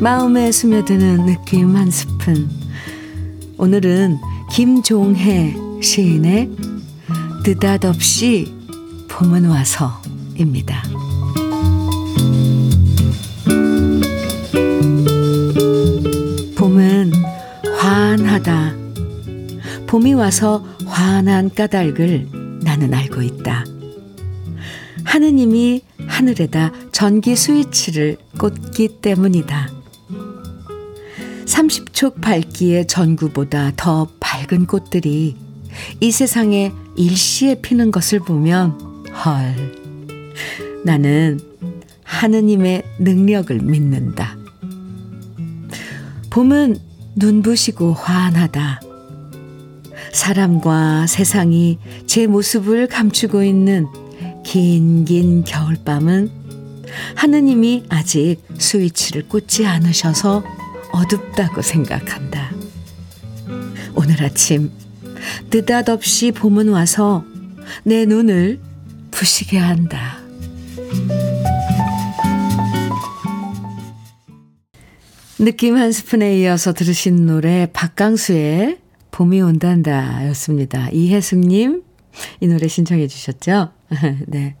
[0.00, 2.48] 마음에 스며드는 느낌 한 스푼.
[3.58, 4.16] 오늘은
[4.50, 6.50] 김종혜 시인의
[7.44, 8.50] 느닷없이
[9.10, 10.82] 봄은 와서입니다.
[16.56, 17.12] 봄은
[17.76, 18.74] 환하다.
[19.86, 23.66] 봄이 와서 환한 까닭을 나는 알고 있다.
[25.04, 29.69] 하느님이 하늘에다 전기 스위치를 꽂기 때문이다.
[31.50, 35.36] 30촉 밝기의 전구보다 더 밝은 꽃들이
[36.00, 38.78] 이 세상에 일시에 피는 것을 보면
[39.24, 39.72] 헐
[40.84, 41.40] 나는
[42.04, 44.36] 하느님의 능력을 믿는다.
[46.30, 46.78] 봄은
[47.16, 48.80] 눈부시고 환하다.
[50.12, 53.86] 사람과 세상이 제 모습을 감추고 있는
[54.44, 56.30] 긴긴 겨울밤은
[57.14, 60.42] 하느님이 아직 스위치를 꽂지 않으셔서
[60.92, 62.50] 어둡다고 생각한다.
[63.94, 64.70] 오늘 아침
[65.50, 67.24] 느닷없이 봄은 와서
[67.84, 68.60] 내 눈을
[69.10, 70.18] 부시게 한다.
[75.38, 78.78] 느낌 한 스푼에 이어서 들으신 노래 박강수의
[79.10, 80.88] 봄이 온단다 였습니다.
[80.92, 81.82] 이혜숙님
[82.40, 83.70] 이 노래 신청해 주셨죠?
[84.26, 84.56] 네.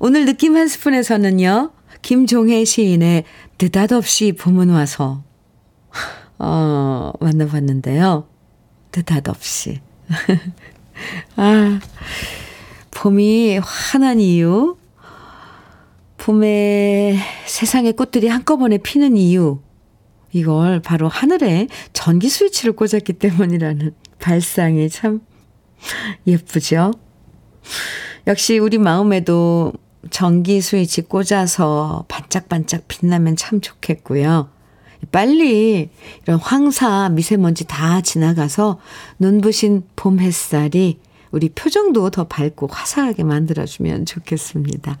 [0.00, 1.72] 오늘 느낌 한 스푼에서는요.
[2.02, 3.24] 김종혜 시인의
[3.60, 5.22] 느닷없이 봄은 와서
[6.44, 8.26] 어, 만나봤는데요.
[8.94, 9.80] 느닷없이.
[11.36, 11.80] 아,
[12.90, 14.76] 봄이 환한 이유,
[16.18, 19.60] 봄에 세상의 꽃들이 한꺼번에 피는 이유,
[20.32, 25.20] 이걸 바로 하늘에 전기 스위치를 꽂았기 때문이라는 발상이 참
[26.26, 26.90] 예쁘죠?
[28.26, 29.72] 역시 우리 마음에도
[30.10, 34.50] 전기 스위치 꽂아서 반짝반짝 빛나면 참 좋겠고요.
[35.10, 35.90] 빨리
[36.22, 38.78] 이런 황사, 미세먼지 다 지나가서
[39.18, 44.98] 눈부신 봄 햇살이 우리 표정도 더 밝고 화사하게 만들어주면 좋겠습니다.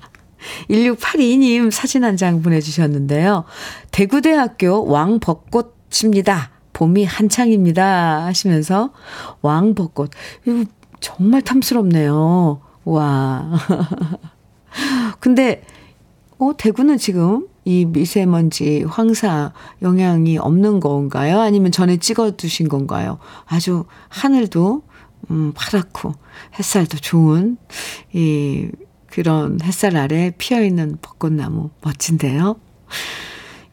[0.70, 3.44] 1682님 사진 한 장 보내주셨는데요.
[3.92, 6.50] 대구대학교 왕벚꽃입니다.
[6.72, 8.24] 봄이 한창입니다.
[8.24, 8.92] 하시면서
[9.42, 10.10] 왕벚꽃.
[10.46, 10.64] 이거
[11.00, 12.60] 정말 탐스럽네요.
[12.84, 13.52] 와.
[15.20, 15.62] 근데,
[16.38, 21.40] 어, 대구는 지금 이 미세먼지, 황사 영향이 없는 건가요?
[21.40, 23.18] 아니면 전에 찍어 두신 건가요?
[23.46, 24.82] 아주 하늘도,
[25.30, 26.14] 음, 파랗고,
[26.58, 27.56] 햇살도 좋은,
[28.12, 28.68] 이,
[29.06, 32.56] 그런 햇살 아래 피어 있는 벚꽃나무 멋진데요.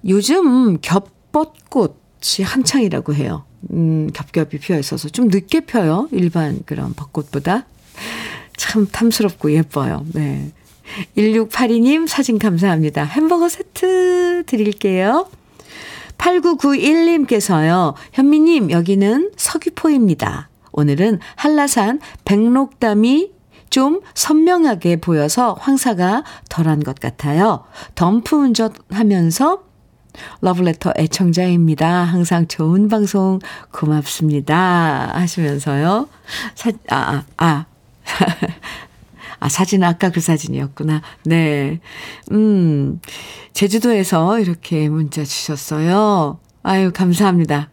[0.08, 3.46] 요즘 겹벚꽃이 한창이라고 해요.
[3.72, 6.08] 음, 겹겹이 피어 있어서 좀 늦게 펴요.
[6.12, 7.66] 일반 그런 벚꽃보다.
[8.58, 10.06] 참 탐스럽고 예뻐요.
[10.14, 10.52] 네.
[11.18, 13.04] 1682님 사진 감사합니다.
[13.04, 15.28] 햄버거 세트 드릴게요.
[16.18, 17.94] 8991님께서요.
[18.14, 20.50] 현미님, 여기는 서귀포입니다.
[20.72, 23.32] 오늘은 한라산 백록담이
[23.70, 27.64] 좀 선명하게 보여서 황사가 덜한 것 같아요.
[27.96, 29.64] 덤프 운전하면서
[30.42, 32.04] 러브레터 애청자입니다.
[32.04, 33.40] 항상 좋은 방송
[33.72, 35.12] 고맙습니다.
[35.14, 36.10] 하시면서요.
[36.56, 37.66] 사, 아, 아,
[39.40, 39.46] 아.
[39.46, 41.02] 아, 사진은 아까 그 사진이었구나.
[41.26, 41.80] 네.
[42.32, 43.00] 음,
[43.54, 46.40] 제주도에서 이렇게 문자 주셨어요.
[46.64, 47.70] 아유, 감사합니다.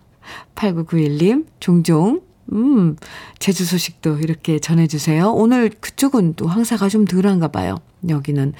[0.54, 2.96] 8991님, 종종 음,
[3.38, 5.32] 제주 소식도 이렇게 전해주세요.
[5.32, 7.76] 오늘 그쪽은 또 황사가 좀 덜한가 봐요.
[8.08, 8.52] 여기는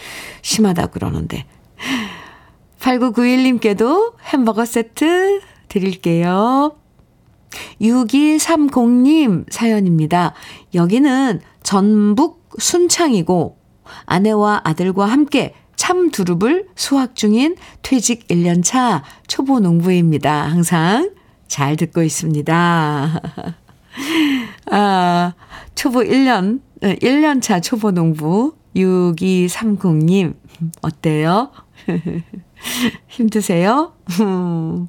[0.42, 1.46] 심하다 그러는데.
[2.80, 6.76] 8991님께도 햄버거 세트 드릴게요.
[7.80, 10.34] 6230님 사연입니다.
[10.74, 13.58] 여기는 전북 순창이고
[14.06, 20.44] 아내와 아들과 함께 참 두릅을 수확 중인 퇴직 1년차 초보 농부입니다.
[20.46, 21.10] 항상
[21.46, 23.22] 잘 듣고 있습니다.
[24.70, 25.34] 아,
[25.74, 30.34] 초보 1년, 1년 차 초보 농부 6230님,
[30.82, 31.50] 어때요?
[33.08, 33.92] 힘드세요?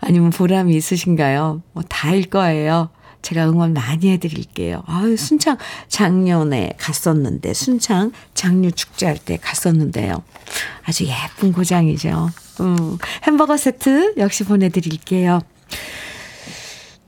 [0.00, 1.62] 아니면 보람이 있으신가요?
[1.72, 2.90] 뭐 다일 거예요.
[3.26, 4.84] 제가 응원 많이 해드릴게요.
[4.86, 5.56] 아유, 순창
[5.88, 10.22] 작년에 갔었는데, 순창 장류 축제할 때 갔었는데요.
[10.84, 12.30] 아주 예쁜 고장이죠.
[12.60, 15.40] 음, 햄버거 세트 역시 보내드릴게요.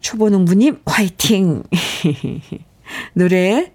[0.00, 1.62] 초보농부님 화이팅!
[3.14, 3.72] 노래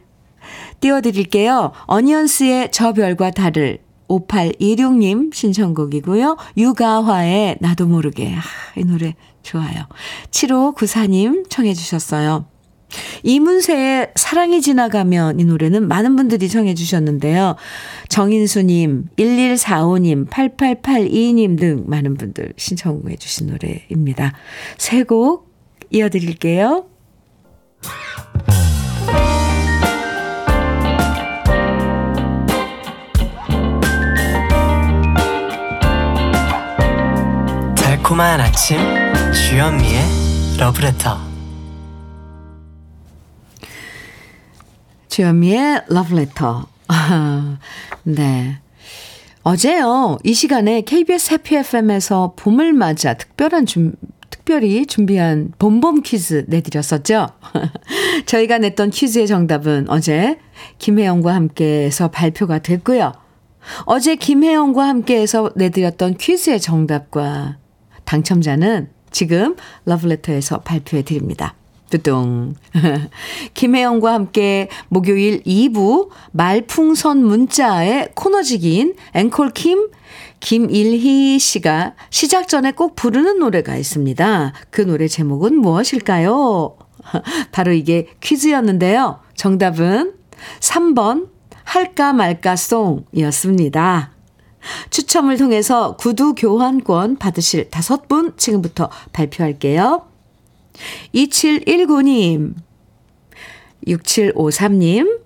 [0.81, 1.71] 띄워드릴게요.
[1.85, 3.79] 어니언스의 저 별과 달을
[4.09, 6.35] 5826님 신청곡이고요.
[6.57, 8.35] 유가화의 나도 모르게.
[8.35, 8.41] 아,
[8.75, 9.85] 이 노래 좋아요.
[10.31, 12.45] 7594님 청해 주셨어요.
[13.23, 17.55] 이문세의 사랑이 지나가면 이 노래는 많은 분들이 청해 주셨는데요.
[18.09, 24.33] 정인수님, 1145님, 8882님 등 많은 분들 신청해 주신 노래입니다.
[24.77, 25.51] 세 곡
[25.89, 26.85] 이어드릴게요.
[38.03, 38.77] 달콤한 아침
[39.31, 40.01] 주현미의
[40.59, 41.17] 러브레터
[45.07, 46.67] 주현미의 러브레터
[48.03, 48.59] 네
[49.43, 53.95] 어제요 이 시간에 KBS 해피 FM에서 봄을 맞아 특별한 준,
[54.29, 57.29] 특별히 준비한 봄봄 퀴즈 내드렸었죠.
[58.25, 60.37] 저희가 냈던 퀴즈의 정답은 어제
[60.77, 63.13] 김혜영과 함께해서 발표가 됐고요.
[63.85, 67.62] 어제 김혜영과 함께해서 내드렸던 퀴즈의 정답과
[68.05, 71.55] 당첨자는 지금 러브레터에서 발표해 드립니다.
[71.89, 72.55] 뚜둥.
[73.53, 79.89] 김혜영과 함께 목요일 2부 말풍선 문자의 코너지기인 앵콜 킴
[80.39, 84.53] 김일희 씨가 시작 전에 꼭 부르는 노래가 있습니다.
[84.71, 86.75] 그 노래 제목은 무엇일까요?
[87.51, 89.19] 바로 이게 퀴즈였는데요.
[89.35, 90.13] 정답은
[90.59, 91.29] 3번
[91.63, 94.12] 할까 말까 송이었습니다.
[94.89, 100.07] 추첨을 통해서 구두 교환권 받으실 다섯 분 지금부터 발표할게요.
[101.13, 102.55] 2719님,
[103.87, 105.19] 6753님,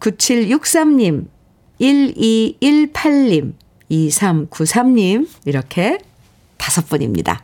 [0.00, 1.26] 9763님,
[1.80, 3.54] 1218님,
[3.90, 5.98] 2393님, 이렇게
[6.56, 7.42] 다섯 분입니다.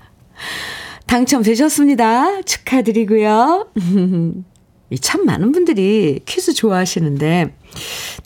[1.07, 2.43] 당첨되셨습니다.
[2.43, 3.69] 축하드리고요.
[5.01, 7.55] 참 많은 분들이 퀴즈 좋아하시는데,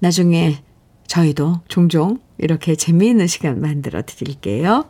[0.01, 0.63] 나중에
[1.11, 4.85] 저희도 종종 이렇게 재미있는 시간 만들어 드릴게요.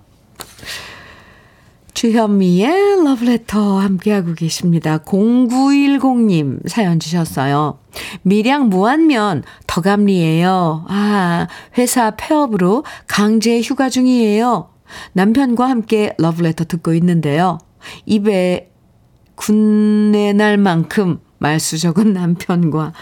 [1.95, 4.99] 주현미의 러브레터 함께하고 계십니다.
[4.99, 7.79] 0910님 사연 주셨어요.
[8.21, 10.85] 밀양 무안면 덕암리예요.
[10.89, 11.49] 아,
[11.79, 14.69] 회사 폐업으로 강제 휴가 중이에요.
[15.15, 17.57] 남편과 함께 러브레터 듣고 있는데요.
[18.05, 18.71] 입에
[19.37, 22.93] 군내 날만큼 말수 적은 남편과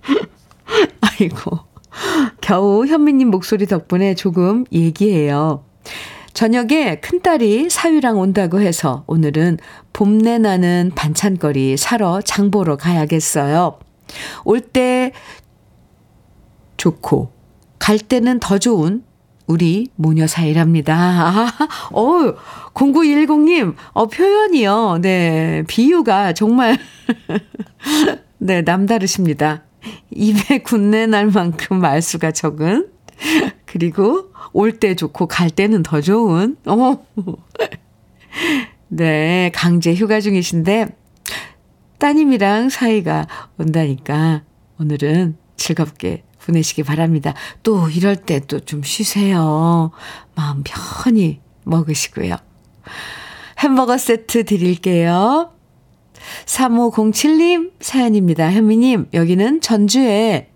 [1.02, 1.71] 아이고
[2.40, 5.64] 겨우 현미님 목소리 덕분에 조금 얘기해요.
[6.32, 9.58] 저녁에 큰딸이 사위랑 온다고 해서 오늘은
[9.92, 13.78] 봄내 나는 반찬거리 사러 장 보러 가야겠어요.
[14.44, 15.12] 올 때
[16.76, 17.30] 좋고
[17.78, 19.02] 갈 때는 더 좋은
[19.46, 20.94] 우리 모녀 사이랍니다.
[20.96, 21.52] 아,
[21.92, 22.34] 어,
[22.74, 24.98] 0910님, 어, 표현이요.
[25.02, 26.78] 네, 비유가 정말,
[28.38, 29.62] 네, 남다르십니다.
[30.10, 32.90] 입에 굳내 날 만큼 말수가 적은,
[33.66, 37.06] 그리고 올 때 좋고 갈 때는 더 좋은, 어.
[38.88, 40.88] 네, 강제 휴가 중이신데,
[41.98, 43.26] 따님이랑 사이가
[43.58, 44.42] 온다니까,
[44.78, 47.34] 오늘은 즐겁게 보내시기 바랍니다.
[47.62, 49.92] 또 이럴 때 또 좀 쉬세요.
[50.34, 52.36] 마음 편히 먹으시고요.
[53.60, 55.52] 햄버거 세트 드릴게요.
[56.46, 58.50] 3507님 사연입니다.
[58.50, 60.48] 현미님, 여기는 전주에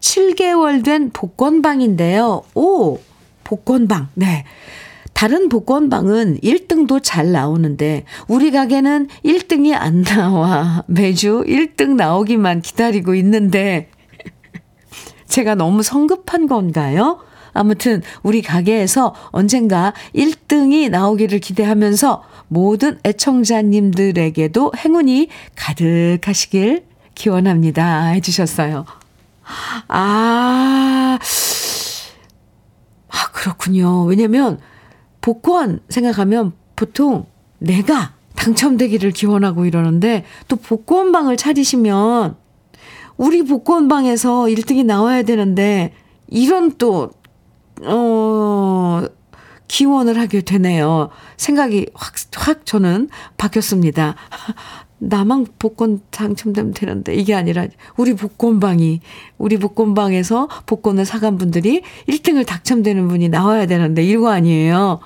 [0.00, 2.42] 7개월 된 복권방인데요.
[2.54, 2.98] 오!
[3.44, 4.08] 복권방.
[4.14, 4.44] 네.
[5.12, 10.84] 다른 복권방은 1등도 잘 나오는데 우리 가게는 1등이 안 나와.
[10.88, 13.88] 매주 1등 나오기만 기다리고 있는데
[15.28, 17.20] 제가 너무 성급한 건가요?
[17.52, 26.84] 아무튼 우리 가게에서 언젠가 1등이 나오기를 기대하면서 모든 애청자님들에게도 행운이 가득하시길
[27.14, 28.08] 기원합니다.
[28.08, 28.84] 해주셨어요.
[29.88, 31.18] 아,
[33.08, 34.04] 아, 그렇군요.
[34.04, 34.58] 왜냐면
[35.20, 37.26] 복권 생각하면 보통
[37.58, 42.36] 내가 당첨되기를 기원하고 이러는데 또 복권방을 차리시면
[43.16, 45.92] 우리 복권방에서 1등이 나와야 되는데,
[46.28, 47.10] 이런 또,
[47.84, 49.02] 어,
[49.72, 51.08] 기원을 하게 되네요.
[51.38, 53.08] 생각이 확, 확 저는
[53.38, 54.16] 바뀌었습니다.
[54.98, 57.66] 나만 복권 당첨되면 되는데, 이게 아니라,
[57.96, 59.00] 우리 복권방이,
[59.38, 65.00] 우리 복권방에서 복권을 사간 분들이 1등을 당첨되는 분이 나와야 되는데, 이거 아니에요.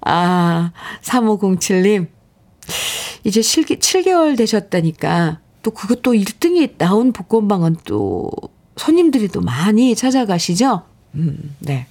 [0.00, 2.08] 아, 3507님.
[3.22, 8.32] 이제 7, 7개월 되셨다니까, 또 그것도 1등이 나온 복권방은 또
[8.76, 10.82] 손님들이 또 많이 찾아가시죠?
[11.14, 11.86] 음, 네.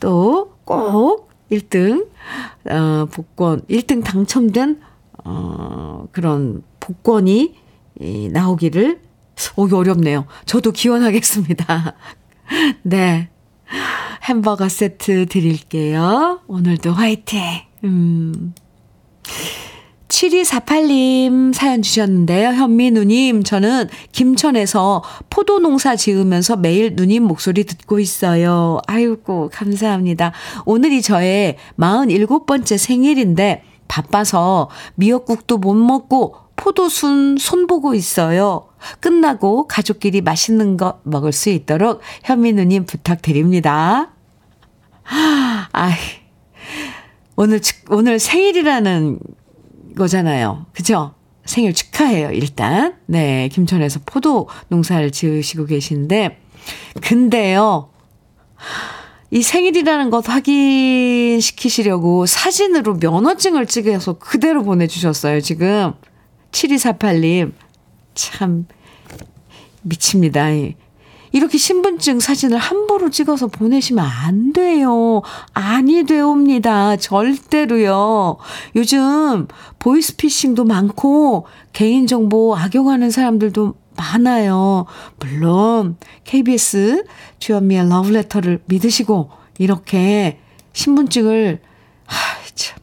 [0.00, 2.08] 또 꼭 1등,
[2.68, 4.78] 어, 복권, 1등 당첨된,
[5.24, 7.54] 어, 그런 복권이
[8.00, 9.00] 이, 나오기를,
[9.56, 10.26] 오기 어렵네요.
[10.44, 11.94] 저도 기원하겠습니다.
[12.82, 13.30] 네.
[14.24, 16.40] 햄버거 세트 드릴게요.
[16.46, 17.40] 오늘도 화이팅!
[17.84, 18.52] 음.
[20.08, 22.48] 7248님 사연 주셨는데요.
[22.50, 28.80] 현미 누님, 저는 김천에서 포도 농사 지으면서 매일 누님 목소리 듣고 있어요.
[28.86, 30.32] 아이고, 감사합니다.
[30.64, 38.68] 오늘이 저의 47번째 생일인데 바빠서 미역국도 못 먹고 포도순 손보고 있어요.
[39.00, 44.10] 끝나고 가족끼리 맛있는 거 먹을 수 있도록 현미 누님 부탁드립니다.
[45.04, 45.90] 아,
[47.36, 49.18] 오늘, 오늘 생일이라는
[49.98, 50.66] 거잖아요.
[50.72, 51.14] 그죠?
[51.44, 52.96] 생일 축하해요, 일단.
[53.06, 56.40] 네, 김천에서 포도 농사를 지으시고 계신데,
[57.02, 57.90] 근데요,
[59.30, 65.92] 이 생일이라는 것 확인시키시려고 사진으로 면허증을 찍어서 그대로 보내주셨어요, 지금.
[66.52, 67.52] 7248님.
[68.14, 68.66] 참,
[69.82, 70.46] 미칩니다.
[71.32, 75.22] 이렇게 신분증 사진을 함부로 찍어서 보내시면 안 돼요.
[75.52, 76.96] 아니 되옵니다.
[76.96, 78.38] 절대로요.
[78.76, 79.46] 요즘
[79.78, 84.86] 보이스피싱도 많고 개인정보 악용하는 사람들도 많아요.
[85.18, 87.04] 물론 KBS
[87.38, 90.38] 주현미의 러브레터를 믿으시고 이렇게
[90.72, 91.60] 신분증을
[92.04, 92.16] 하,
[92.54, 92.78] 참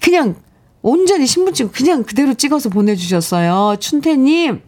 [0.00, 0.36] 그냥
[0.82, 3.76] 온전히 신분증 그냥 그대로 찍어서 보내주셨어요.
[3.80, 4.62] 춘태님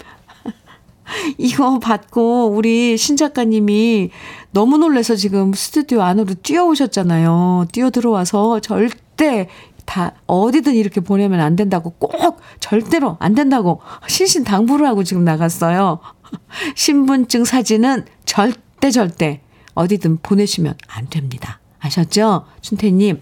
[1.39, 4.11] 이거 받고 우리 신 작가님이
[4.51, 7.67] 너무 놀래서 지금 스튜디오 안으로 뛰어오셨잖아요.
[7.73, 9.49] 뛰어 들어와서 절대
[9.85, 16.01] 다 어디든 이렇게 보내면 안 된다고 꼭 절대로 안 된다고 신신 당부를 하고 지금 나갔어요.
[16.75, 19.41] 신분증 사진은 절대 절대
[19.75, 21.61] 어디든 보내시면 안 됩니다.
[21.79, 22.47] 아셨죠?
[22.63, 23.21] 춘태님.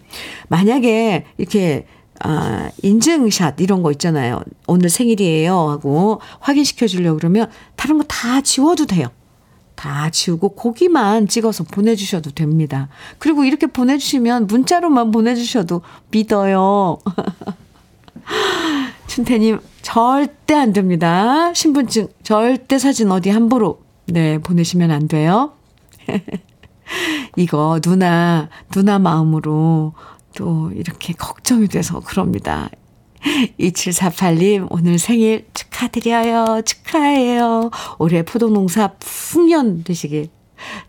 [0.48, 1.86] 만약에 이렇게
[2.20, 4.42] 아, 인증샷 이런 거 있잖아요.
[4.66, 9.08] 오늘 생일이에요 하고 확인시켜 주려고 그러면 다른 거 다 지워도 돼요.
[9.74, 12.88] 다 지우고 고기만 찍어서 보내주셔도 됩니다.
[13.18, 16.98] 그리고 이렇게 보내주시면 문자로만 보내주셔도 믿어요.
[19.08, 21.52] 춘태님, 절대 안 됩니다.
[21.52, 25.52] 신분증, 절대 사진 어디 함부로, 네, 보내시면 안 돼요.
[27.36, 29.92] 이거 누나, 누나 마음으로
[30.34, 32.70] 또 이렇게 걱정이 돼서 그럽니다.
[33.58, 36.62] 2748님, 오늘 생일 축하드려요.
[36.64, 37.70] 축하해요.
[37.98, 40.28] 올해 포도농사 풍년 되시길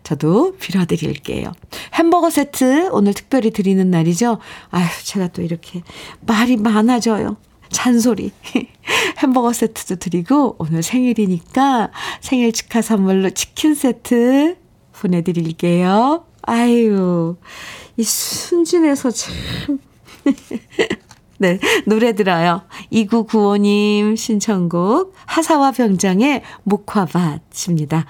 [0.02, 1.52] 저도 빌어드릴게요.
[1.94, 4.38] 햄버거 세트 오늘 특별히 드리는 날이죠.
[4.70, 5.82] 아휴, 제가 또 이렇게
[6.20, 7.36] 말이 많아져요.
[7.70, 8.30] 잔소리.
[9.18, 11.90] 햄버거 세트도 드리고 오늘 생일이니까
[12.20, 14.56] 생일 축하 선물로 치킨 세트
[14.92, 16.24] 보내드릴게요.
[16.42, 17.36] 아유,
[17.96, 19.78] 이 순진해서 참.
[21.38, 22.62] 네, 노래 들어요.
[22.92, 28.06] 2995님 신청곡 하사와 병장의 목화밭입니다.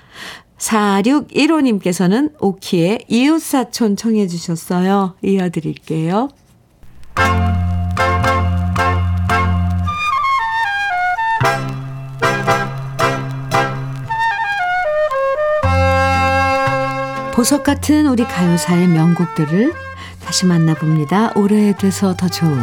[0.59, 5.14] 4615님께서는 오키의 이웃사촌 청해 주셨어요.
[5.22, 6.28] 이어드릴게요.
[17.37, 19.74] 보석 같은 우리 가요사의 명곡들을
[20.24, 21.32] 다시 만나봅니다.
[21.34, 22.59] 오래돼서 더 좋은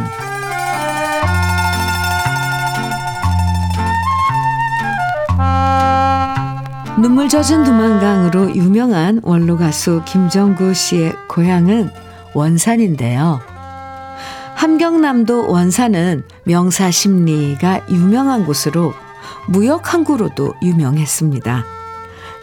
[7.00, 11.90] 눈물 젖은 두만강으로 유명한 원로 가수 김정구 씨의 고향은
[12.32, 13.40] 원산인데요.
[14.56, 18.92] 함경남도 원산은 명사 심리가 유명한 곳으로
[19.46, 21.64] 무역 항구로도 유명했습니다.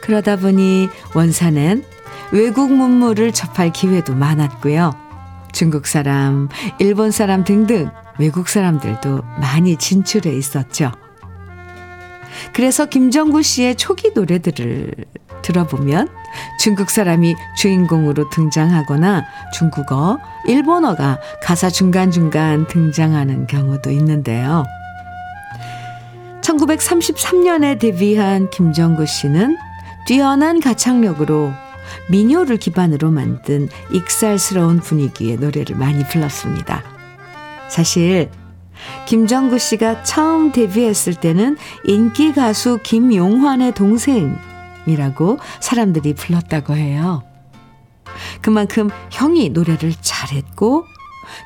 [0.02, 1.84] 그러다 보니 원산엔
[2.32, 4.94] 외국 문물을 접할 기회도 많았고요.
[5.52, 6.48] 중국 사람,
[6.80, 10.92] 일본 사람 등등 외국 사람들도 많이 진출해 있었죠.
[12.54, 14.94] 그래서 김정구 씨의 초기 노래들을
[15.42, 16.08] 들어보면
[16.60, 24.64] 중국 사람이 주인공으로 등장하거나 중국어, 일본어가 가사 중간중간 등장하는 경우도 있는데요.
[26.42, 29.58] 1933년에 데뷔한 김정구 씨는
[30.06, 31.52] 뛰어난 가창력으로
[32.10, 36.84] 민요를 기반으로 만든 익살스러운 분위기의 노래를 많이 불렀습니다.
[37.70, 38.30] 사실
[39.08, 47.24] 김정구 씨가 처음 데뷔했을 때는 인기 가수 김용환의 동생이라고 사람들이 불렀다고 해요.
[48.42, 50.86] 그만큼 형이 노래를 잘했고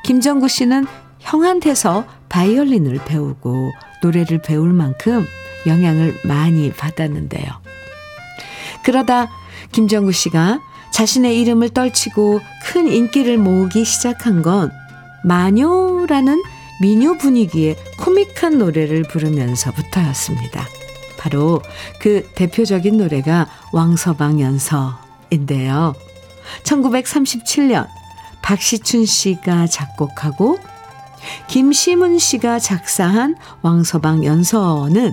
[0.03, 0.85] 김정구 씨는
[1.19, 3.71] 형한테서 바이올린을 배우고
[4.01, 5.25] 노래를 배울 만큼
[5.67, 7.45] 영향을 많이 받았는데요.
[8.83, 9.29] 그러다
[9.75, 10.61] 김정구 씨가
[10.91, 14.71] 자신의 이름을 떨치고 큰 인기를 모으기 시작한 건
[15.25, 16.41] 마녀라는
[16.79, 20.65] 미녀 분위기의 코믹한 노래를 부르면서부터였습니다.
[21.17, 21.61] 바로
[21.99, 25.93] 그 대표적인 노래가 왕서방 연서인데요.
[26.63, 27.89] 1937년
[28.41, 30.57] 박시춘 씨가 작곡하고
[31.47, 35.11] 김시문 씨가 작사한 왕서방 연서는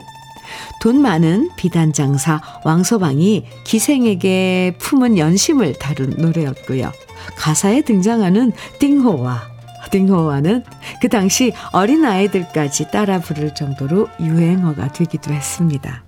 [0.80, 6.90] 돈 많은 비단 장사 왕서방이 기생에게 품은 연심을 다룬 노래였고요.
[7.36, 9.52] 가사에 등장하는 띵호와
[9.90, 10.64] 딩호와는
[11.00, 16.02] 그 당시 어린 아이들까지 따라 부를 정도로 유행어가 되기도 했습니다.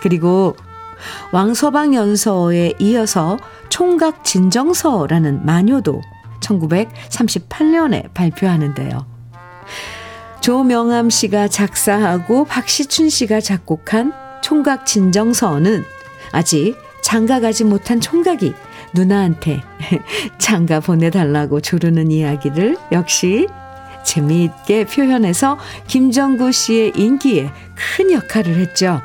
[0.00, 0.56] 그리고
[1.32, 3.36] 왕서방 연서에 이어서
[3.68, 6.00] 총각 진정서라는 마녀도
[6.40, 9.09] 1938년에 발표하는데요.
[10.40, 14.12] 조명암 씨가 작사하고 박시춘 씨가 작곡한
[14.42, 15.84] 총각 진정서는
[16.32, 18.54] 아직 장가 가지 못한 총각이
[18.94, 19.62] 누나한테
[20.38, 23.46] 장가 보내달라고 조르는 이야기를 역시
[24.04, 27.50] 재미있게 표현해서 김정구 씨의 인기에
[27.96, 29.02] 큰 역할을 했죠.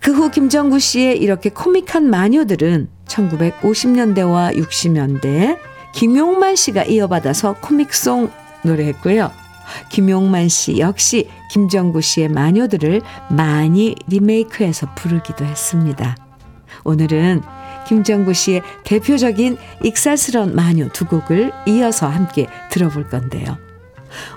[0.00, 5.58] 그 후 김정구 씨의 이렇게 코믹한 마녀들은 1950년대와 60년대에
[5.94, 8.30] 김용만 씨가 이어받아서 코믹송
[8.62, 9.47] 노래했고요.
[9.90, 16.16] 김용만 씨 역시 김정구 씨의 마녀들을 많이 리메이크해서 부르기도 했습니다.
[16.84, 17.42] 오늘은
[17.86, 23.56] 김정구 씨의 대표적인 익살스러운 마녀 두 곡을 이어서 함께 들어볼 건데요.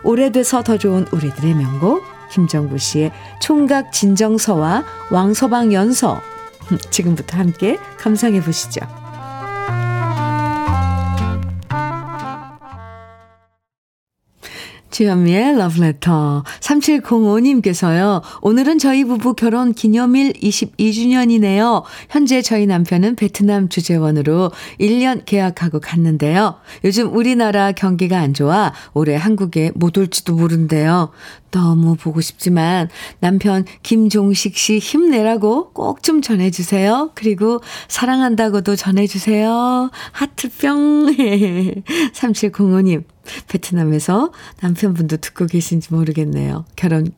[0.04, 3.12] 오래돼서 더 좋은 우리들의 명곡 김정구 씨의
[3.42, 6.22] 총각 진정서와 왕서방 연서
[6.90, 9.01] 지금부터 함께 감상해 보시죠.
[15.02, 16.44] 주현미의 러브레터.
[16.60, 18.22] 3705님께서요.
[18.44, 21.82] 오늘은 저희 부부 결혼 기념일 22주년이네요.
[22.08, 26.58] 현재 저희 남편은 베트남 주재원으로 1년 계약하고 갔는데요.
[26.84, 31.10] 요즘 우리나라 경기가 안 좋아 올해 한국에 못 올지도 모른대요.
[31.50, 32.88] 너무 보고 싶지만
[33.20, 37.12] 남편 김종식 씨 힘내라고 꼭 좀 전해주세요.
[37.14, 39.92] 그리고 사랑한다고도 전해주세요.
[40.12, 41.16] 하트뿅.
[42.14, 43.04] 3705님,
[43.48, 46.66] 베트남에서 남편분도 듣고 계신지 모르겠네요.
[46.76, 47.12] 결혼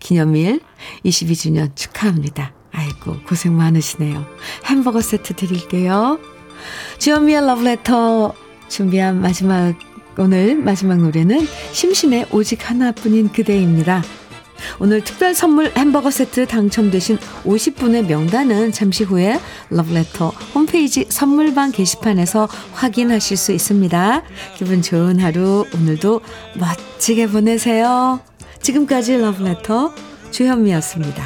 [0.00, 0.60] 기념일
[1.04, 2.52] 22주년 축하합니다.
[2.72, 4.26] 아이고, 고생 많으시네요.
[4.66, 6.18] 햄버거 세트 드릴게요.
[6.98, 8.34] 주현미의 러브레터
[8.68, 9.74] 준비한 마지막,
[10.16, 14.02] 오늘 마지막 노래는 심신의 오직 하나뿐인 그대입니다.
[14.78, 19.40] 오늘 특별 선물 햄버거 세트 당첨되신 50분의 명단은 잠시 후에
[19.70, 24.22] 러브레터 홈페이지 선물방 게시판에서 확인하실 수 있습니다.
[24.56, 26.20] 기분 좋은 하루 오늘도
[26.56, 28.20] 멋지게 보내세요.
[28.62, 29.92] 지금까지 러브레터
[30.30, 31.24] 주현미였습니다.